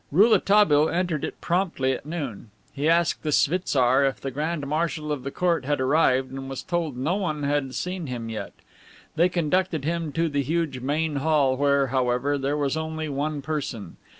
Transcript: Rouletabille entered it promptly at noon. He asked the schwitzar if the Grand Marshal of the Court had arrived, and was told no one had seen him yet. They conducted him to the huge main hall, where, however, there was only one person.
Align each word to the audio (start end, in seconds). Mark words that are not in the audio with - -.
Rouletabille 0.11 0.89
entered 0.89 1.23
it 1.23 1.39
promptly 1.41 1.93
at 1.93 2.07
noon. 2.07 2.49
He 2.73 2.89
asked 2.89 3.21
the 3.21 3.29
schwitzar 3.31 4.03
if 4.03 4.19
the 4.19 4.31
Grand 4.31 4.65
Marshal 4.65 5.11
of 5.11 5.21
the 5.21 5.29
Court 5.29 5.63
had 5.63 5.79
arrived, 5.79 6.31
and 6.31 6.49
was 6.49 6.63
told 6.63 6.97
no 6.97 7.17
one 7.17 7.43
had 7.43 7.75
seen 7.75 8.07
him 8.07 8.27
yet. 8.27 8.53
They 9.15 9.29
conducted 9.29 9.85
him 9.85 10.11
to 10.13 10.27
the 10.27 10.41
huge 10.41 10.79
main 10.79 11.17
hall, 11.17 11.55
where, 11.55 11.85
however, 11.93 12.39
there 12.39 12.57
was 12.57 12.75
only 12.75 13.09
one 13.09 13.43
person. 13.43 13.97